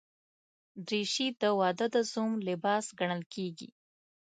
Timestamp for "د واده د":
1.41-1.97